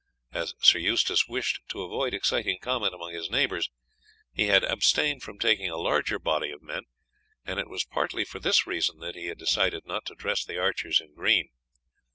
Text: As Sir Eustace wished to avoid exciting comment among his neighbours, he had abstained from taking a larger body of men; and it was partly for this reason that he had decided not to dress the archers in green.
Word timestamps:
As 0.31 0.55
Sir 0.59 0.79
Eustace 0.79 1.27
wished 1.27 1.59
to 1.69 1.83
avoid 1.83 2.15
exciting 2.15 2.57
comment 2.59 2.95
among 2.95 3.13
his 3.13 3.29
neighbours, 3.29 3.69
he 4.33 4.47
had 4.47 4.63
abstained 4.63 5.21
from 5.21 5.37
taking 5.37 5.69
a 5.69 5.77
larger 5.77 6.17
body 6.17 6.49
of 6.49 6.63
men; 6.63 6.85
and 7.45 7.59
it 7.59 7.69
was 7.69 7.85
partly 7.85 8.25
for 8.25 8.39
this 8.39 8.65
reason 8.65 8.97
that 8.97 9.13
he 9.13 9.27
had 9.27 9.37
decided 9.37 9.85
not 9.85 10.05
to 10.07 10.15
dress 10.15 10.43
the 10.43 10.57
archers 10.57 10.99
in 11.01 11.13
green. 11.13 11.49